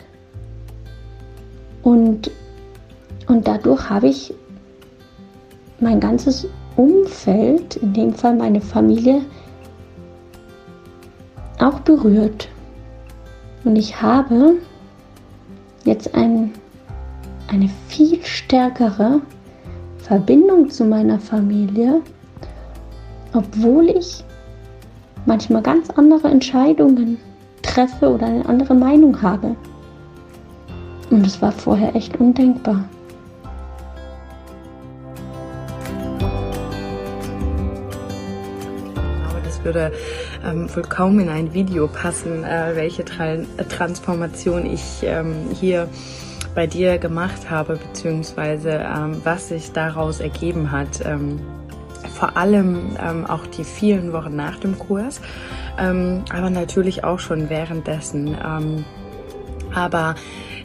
[1.82, 2.30] Und
[3.26, 4.34] und dadurch habe ich
[5.80, 9.22] mein ganzes Umfeld, in dem Fall meine Familie,
[11.58, 12.48] auch berührt.
[13.64, 14.54] Und ich habe
[15.84, 16.52] jetzt ein,
[17.48, 19.20] eine viel stärkere
[19.98, 22.00] Verbindung zu meiner Familie,
[23.32, 24.24] obwohl ich
[25.24, 27.18] manchmal ganz andere Entscheidungen
[27.62, 29.56] treffe oder eine andere Meinung habe.
[31.10, 32.84] Und es war vorher echt undenkbar.
[39.66, 39.92] Würde
[40.42, 43.36] ähm, wohl kaum in ein Video passen, äh, welche Tra
[43.68, 45.88] Transformation ich ähm, hier
[46.54, 51.04] bei dir gemacht habe, beziehungsweise ähm, was sich daraus ergeben hat.
[51.04, 51.38] Ähm,
[52.14, 55.20] vor allem ähm, auch die vielen Wochen nach dem Kurs,
[55.78, 58.28] ähm, aber natürlich auch schon währenddessen.
[58.28, 58.84] Ähm,
[59.74, 60.14] aber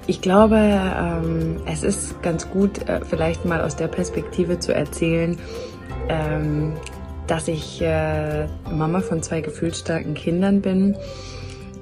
[0.07, 5.37] ich glaube, ähm, es ist ganz gut, äh, vielleicht mal aus der Perspektive zu erzählen,
[6.07, 6.73] ähm,
[7.31, 10.97] dass ich äh, Mama von zwei gefühlsstarken Kindern bin.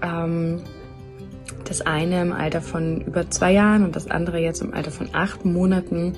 [0.04, 0.62] Ähm,
[1.66, 5.10] das eine im Alter von über zwei Jahren und das andere jetzt im Alter von
[5.14, 6.14] acht Monaten.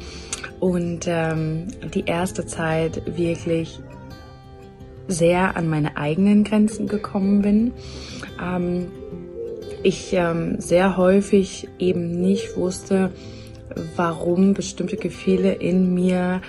[0.60, 3.80] Und ähm, die erste Zeit wirklich
[5.08, 7.72] sehr an meine eigenen Grenzen gekommen bin.
[8.44, 8.92] Ähm,
[9.82, 13.12] ich ähm, sehr häufig eben nicht wusste,
[13.96, 16.42] warum bestimmte Gefühle in mir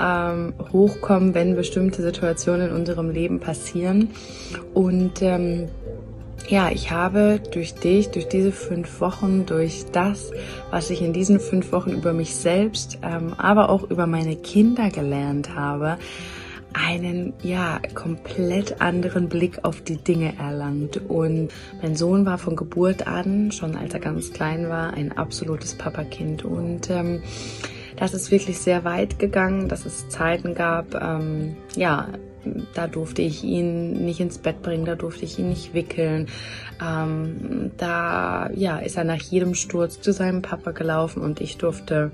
[0.00, 4.10] ähm, hochkommen, wenn bestimmte Situationen in unserem Leben passieren.
[4.74, 5.68] Und ähm,
[6.48, 10.30] ja, ich habe durch dich, durch diese fünf Wochen, durch das,
[10.70, 14.90] was ich in diesen fünf Wochen über mich selbst, ähm, aber auch über meine Kinder
[14.90, 15.98] gelernt habe,
[16.72, 21.00] einen ja komplett anderen Blick auf die Dinge erlangt.
[21.08, 21.48] Und
[21.82, 26.44] mein Sohn war von Geburt an, schon als er ganz klein war, ein absolutes Papakind.
[26.44, 27.22] Und ähm,
[27.96, 32.08] das ist wirklich sehr weit gegangen, dass es Zeiten gab, ähm, ja,
[32.74, 36.28] da durfte ich ihn nicht ins Bett bringen, da durfte ich ihn nicht wickeln.
[36.80, 42.12] Ähm, da ja, ist er nach jedem Sturz zu seinem Papa gelaufen und ich durfte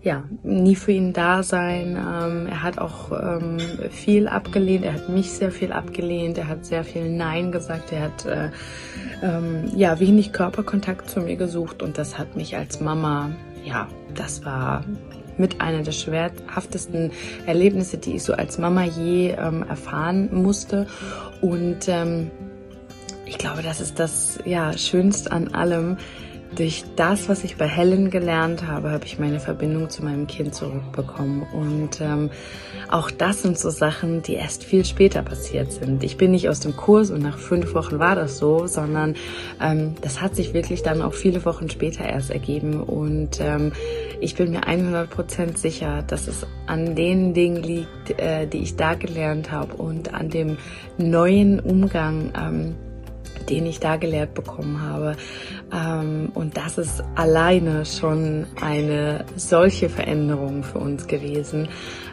[0.00, 1.96] ja, nie für ihn da sein.
[1.96, 3.58] Ähm, er hat auch ähm,
[3.90, 8.02] viel abgelehnt, er hat mich sehr viel abgelehnt, er hat sehr viel Nein gesagt, er
[8.02, 8.50] hat äh,
[9.22, 13.30] ähm, ja wenig Körperkontakt zu mir gesucht und das hat mich als Mama,
[13.64, 14.84] ja, das war
[15.36, 17.12] mit einer der schwerhaftesten
[17.46, 20.86] Erlebnisse, die ich so als Mama je ähm, erfahren musste.
[21.40, 22.30] Und ähm,
[23.24, 25.96] ich glaube, das ist das ja Schönste an allem,
[26.54, 30.54] durch das, was ich bei Helen gelernt habe, habe ich meine Verbindung zu meinem Kind
[30.54, 31.46] zurückbekommen.
[31.52, 32.30] Und ähm,
[32.90, 36.02] auch das sind so Sachen, die erst viel später passiert sind.
[36.02, 39.14] Ich bin nicht aus dem Kurs und nach fünf Wochen war das so, sondern
[39.60, 42.82] ähm, das hat sich wirklich dann auch viele Wochen später erst ergeben.
[42.82, 43.72] Und ähm,
[44.20, 48.94] ich bin mir 100% sicher, dass es an den Dingen liegt, äh, die ich da
[48.94, 50.56] gelernt habe und an dem
[50.96, 52.32] neuen Umgang.
[52.36, 52.87] Ähm,
[53.48, 55.16] den ich da gelehrt bekommen habe.
[55.72, 61.68] Ähm, und das ist alleine schon eine solche Veränderung für uns gewesen,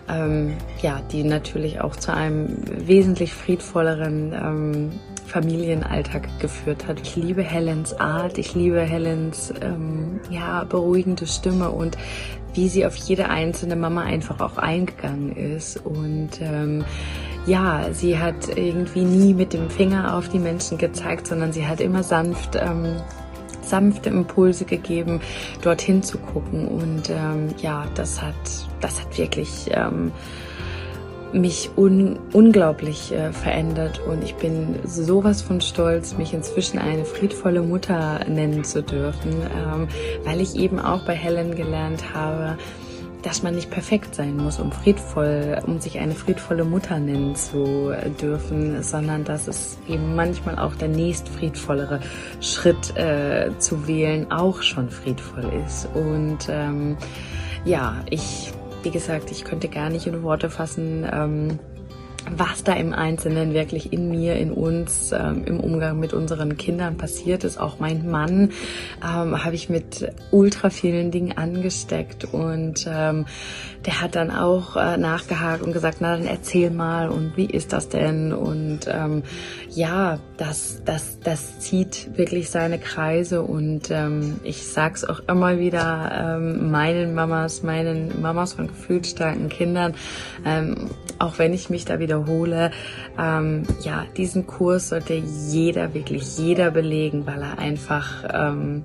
[0.10, 4.92] ähm, ja, die natürlich auch zu einem wesentlich friedvolleren ähm,
[5.26, 7.02] Familienalltag geführt hat.
[7.02, 9.52] Ich liebe Helens Art, ich liebe Helens
[10.30, 11.98] ja, beruhigende Stimme und
[12.56, 15.78] wie sie auf jede einzelne Mama einfach auch eingegangen ist.
[15.86, 16.86] Und ähm,
[17.46, 21.80] ja, sie hat irgendwie nie mit dem Finger auf die Menschen gezeigt, sondern sie hat
[21.80, 22.96] immer sanft, ähm,
[23.62, 25.22] sanfte Impulse gegeben,
[25.62, 26.68] dorthin zu gucken.
[26.68, 28.36] Und ähm, ja, das hat,
[28.82, 30.12] das hat wirklich ähm,
[31.34, 37.62] mich un unglaublich äh, verändert und ich bin sowas von stolz, mich inzwischen eine friedvolle
[37.62, 39.88] Mutter nennen zu dürfen, ähm,
[40.24, 42.58] weil ich eben auch bei Helen gelernt habe,
[43.26, 47.92] dass man nicht perfekt sein muss, um friedvoll, um sich eine friedvolle Mutter nennen zu
[48.22, 52.02] dürfen, sondern dass es eben manchmal auch der nächst friedvollere
[52.40, 55.90] Schritt äh, zu wählen auch schon friedvoll ist.
[55.96, 56.98] Und ähm,
[57.66, 61.60] ja, ich, wie gesagt, ich könnte gar nicht in Worte fassen, ähm,
[62.30, 66.98] was da im Einzelnen wirklich in mir, in uns, ähm, im Umgang mit unseren Kindern
[66.98, 67.60] passiert ist.
[67.60, 68.52] Auch mein Mann
[69.04, 73.26] ähm, habe ich mit ultra vielen Dingen angesteckt und ähm,
[73.86, 77.74] der hat dann auch äh, nachgehakt und gesagt, na dann erzähl mal und wie ist
[77.74, 78.34] das denn?
[78.34, 79.24] Und ähm,
[79.70, 86.38] ja, das, das, das zieht wirklich seine Kreise und ähm, ich sag's auch immer wieder
[86.38, 89.94] ähm, meinen Mamas, meinen Mamas von gefühlsstarken Kindern,
[90.46, 92.72] ähm, auch wenn ich mich da wiederhole,
[93.20, 98.84] ähm, ja, diesen Kurs sollte jeder, wirklich jeder belegen, weil er einfach ähm,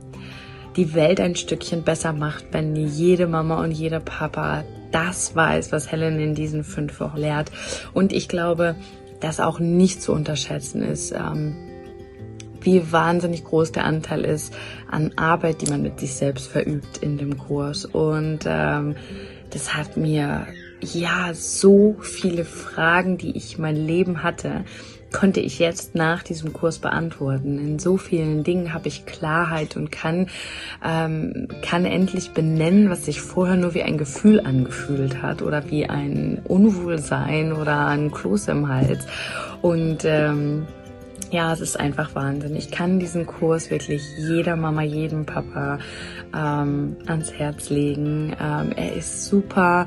[0.77, 5.91] die Welt ein Stückchen besser macht, wenn jede Mama und jeder Papa das weiß, was
[5.91, 7.51] Helen in diesen fünf Wochen lehrt.
[7.93, 8.75] Und ich glaube,
[9.21, 11.55] dass auch nicht zu unterschätzen ist, ähm,
[12.63, 14.55] wie wahnsinnig groß der Anteil ist
[14.91, 17.87] an Arbeit, die man mit sich selbst verübt in dem Kurs.
[17.87, 18.97] Und ähm,
[19.51, 20.47] das hat mir
[20.81, 24.65] ja so viele Fragen, die ich mein Leben hatte,
[25.13, 27.59] konnte ich jetzt nach diesem Kurs beantworten.
[27.59, 30.29] In so vielen Dingen habe ich Klarheit und kann,
[30.85, 35.87] ähm, kann endlich benennen, was sich vorher nur wie ein Gefühl angefühlt hat oder wie
[35.87, 39.07] ein Unwohlsein oder ein Kloß im Hals.
[39.63, 40.67] Und ähm,
[41.31, 42.57] ja, es ist einfach Wahnsinn.
[42.57, 45.79] Ich kann diesen Kurs wirklich jeder Mama, jedem Papa
[46.35, 48.37] ähm, ans Herz legen.
[48.41, 49.87] Ähm, er ist super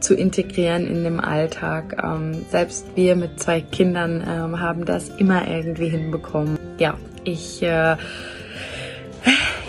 [0.00, 2.02] zu integrieren in dem Alltag.
[2.02, 6.58] Ähm, selbst wir mit zwei Kindern ähm, haben das immer irgendwie hinbekommen.
[6.78, 7.96] Ja, ich äh,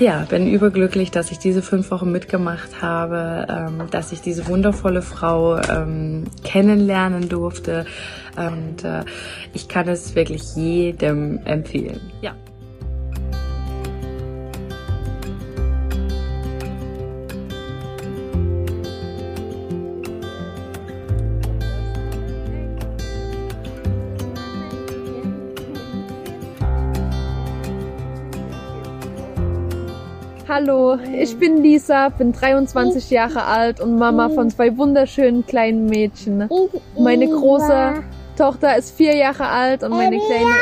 [0.04, 5.02] ja, bin überglücklich, dass ich diese fünf Wochen mitgemacht habe, ähm, dass ich diese wundervolle
[5.02, 7.86] Frau ähm, kennenlernen durfte.
[8.36, 9.06] Und äh,
[9.54, 12.02] ich kann es wirklich jedem empfehlen.
[12.22, 12.36] Ja.
[30.56, 36.48] Hallo, ich bin Lisa, bin 23 Jahre alt und Mama von zwei wunderschönen kleinen Mädchen.
[36.96, 37.94] Meine große
[38.38, 40.54] Tochter ist vier Jahre alt und meine kleine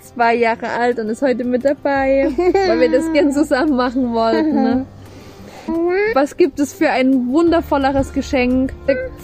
[0.00, 2.30] ist zwei Jahre alt und ist heute mit dabei,
[2.66, 4.54] weil wir das gern zusammen machen wollten.
[4.54, 4.86] Ne?
[6.14, 8.72] Was gibt es für ein wundervolleres Geschenk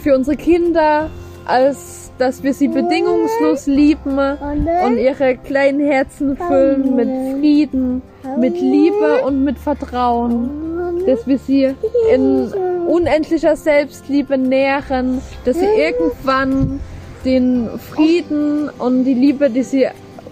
[0.03, 1.09] für unsere Kinder,
[1.47, 8.03] als dass wir sie bedingungslos lieben und ihre kleinen Herzen füllen mit Frieden,
[8.37, 10.49] mit Liebe und mit Vertrauen,
[11.05, 11.75] dass wir sie
[12.13, 12.51] in
[12.87, 16.79] unendlicher Selbstliebe nähren, dass sie irgendwann
[17.25, 19.87] den Frieden und die Liebe, die sie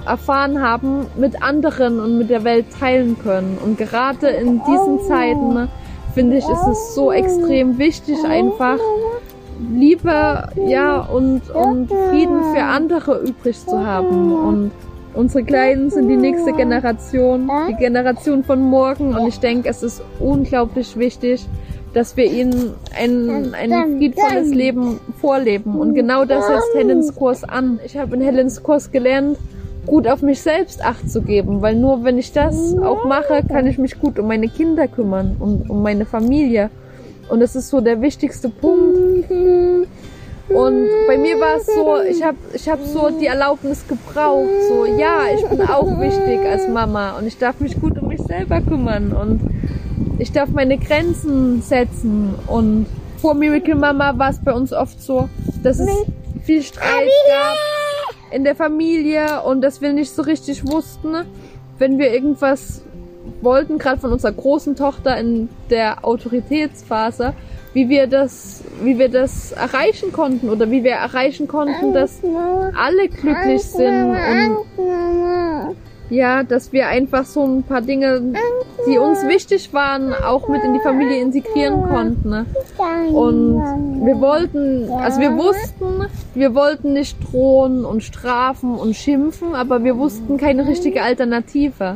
[0.05, 3.57] erfahren haben, mit anderen und mit der Welt teilen können.
[3.63, 5.69] Und gerade in diesen Zeiten
[6.13, 8.77] finde ich, ist es so extrem wichtig, einfach
[9.73, 14.33] Liebe, ja, und, und Frieden für andere übrig zu haben.
[14.33, 14.71] Und
[15.13, 19.15] Unsere Kleinen sind die nächste Generation, die Generation von morgen.
[19.15, 21.45] Und ich denke, es ist unglaublich wichtig,
[21.93, 25.75] dass wir ihnen ein, ein friedvolles Leben vorleben.
[25.79, 27.79] Und genau das setzt Helens Kurs an.
[27.85, 29.37] Ich habe in Helens Kurs gelernt,
[29.85, 33.67] gut auf mich selbst Acht zu geben, weil nur wenn ich das auch mache, kann
[33.67, 36.69] ich mich gut um meine Kinder kümmern und um meine Familie.
[37.29, 39.29] Und das ist so der wichtigste Punkt.
[40.61, 44.85] Und bei mir war es so, ich habe ich hab so die Erlaubnis gebraucht, so
[44.85, 48.61] ja, ich bin auch wichtig als Mama und ich darf mich gut um mich selber
[48.61, 49.41] kümmern und
[50.19, 52.35] ich darf meine Grenzen setzen.
[52.45, 52.85] Und
[53.17, 55.29] vor Miracle Mama war es bei uns oft so,
[55.63, 55.89] dass es
[56.43, 57.57] viel Streit gab
[58.31, 61.15] in der Familie und dass wir nicht so richtig wussten,
[61.79, 62.83] wenn wir irgendwas
[63.41, 67.33] wollten, gerade von unserer großen Tochter in der Autoritätsphase,
[67.73, 72.21] wie wir das, wie wir das erreichen konnten oder wie wir erreichen konnten, dass
[72.75, 75.75] alle glücklich sind und
[76.11, 78.33] ja, dass wir einfach so ein paar Dinge,
[78.85, 82.29] die uns wichtig waren, auch mit in die Familie integrieren konnten.
[82.29, 82.45] Ne?
[83.13, 89.85] Und wir wollten, also wir wussten, wir wollten nicht drohen und strafen und schimpfen, aber
[89.85, 91.95] wir wussten keine richtige Alternative.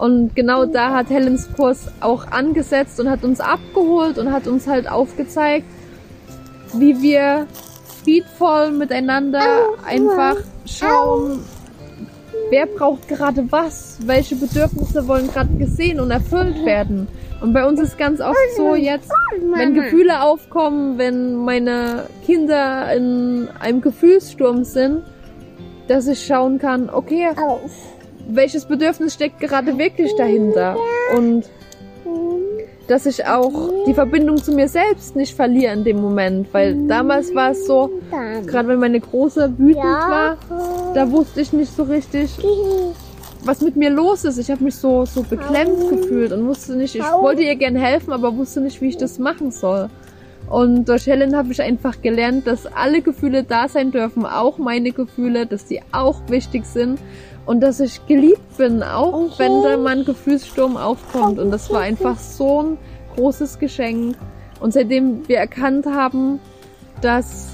[0.00, 4.66] Und genau da hat Helens Kurs auch angesetzt und hat uns abgeholt und hat uns
[4.66, 5.66] halt aufgezeigt,
[6.72, 7.46] wie wir
[8.02, 9.42] friedvoll miteinander
[9.84, 11.40] einfach schauen,
[12.48, 17.06] wer braucht gerade was, welche Bedürfnisse wollen gerade gesehen und erfüllt werden.
[17.42, 19.12] Und bei uns ist ganz oft so jetzt,
[19.54, 25.02] wenn Gefühle aufkommen, wenn meine Kinder in einem Gefühlssturm sind,
[25.88, 27.28] dass ich schauen kann, okay,
[28.34, 30.76] welches Bedürfnis steckt gerade wirklich dahinter
[31.16, 31.44] und
[32.90, 37.32] dass ich auch die Verbindung zu mir selbst nicht verliere in dem Moment, weil damals
[37.36, 37.88] war es so,
[38.46, 40.36] gerade wenn meine Große wütend war,
[40.94, 42.36] da wusste ich nicht so richtig,
[43.44, 44.38] was mit mir los ist.
[44.38, 48.12] Ich habe mich so so beklemmt gefühlt und wusste nicht, ich wollte ihr gern helfen,
[48.12, 49.88] aber wusste nicht, wie ich das machen soll.
[50.48, 54.90] Und durch Helen habe ich einfach gelernt, dass alle Gefühle da sein dürfen, auch meine
[54.90, 56.98] Gefühle, dass die auch wichtig sind
[57.50, 59.34] und dass ich geliebt bin, auch okay.
[59.38, 61.40] wenn da mal ein Gefühlssturm aufkommt.
[61.40, 62.78] Und das war einfach so ein
[63.16, 64.14] großes Geschenk.
[64.60, 66.38] Und seitdem wir erkannt haben,
[67.00, 67.48] dass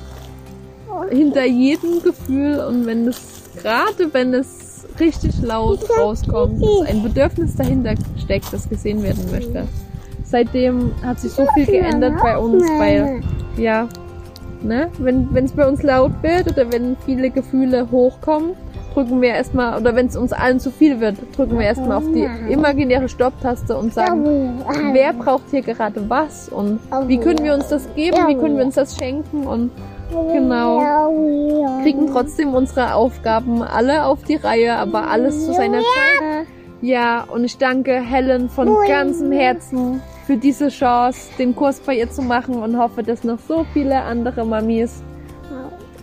[1.08, 3.22] hinter jedem Gefühl und wenn es,
[3.62, 9.66] gerade wenn es richtig laut rauskommt, ein Bedürfnis dahinter steckt, das gesehen werden möchte.
[10.24, 13.22] Seitdem hat sich so viel geändert bei uns, weil,
[13.56, 13.88] ja,
[14.62, 18.50] ne, wenn es bei uns laut wird oder wenn viele Gefühle hochkommen,
[18.96, 22.04] drücken wir erstmal, oder wenn es uns allen zu viel wird, drücken wir erstmal auf
[22.14, 27.68] die imaginäre Stopptaste und sagen, wer braucht hier gerade was und wie können wir uns
[27.68, 29.70] das geben, wie können wir uns das schenken und
[30.32, 31.12] genau.
[31.82, 36.46] Kriegen trotzdem unsere Aufgaben alle auf die Reihe, aber alles zu seiner Zeit.
[36.80, 42.10] Ja, und ich danke Helen von ganzem Herzen für diese Chance, den Kurs bei ihr
[42.10, 45.02] zu machen und hoffe, dass noch so viele andere Mamis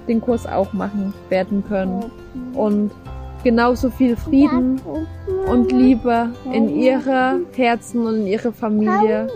[0.07, 2.11] den Kurs auch machen werden können
[2.53, 2.91] und
[3.43, 4.79] genauso viel Frieden
[5.49, 9.27] und Liebe in ihre Herzen und in ihre Familie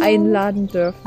[0.00, 1.06] einladen dürfen.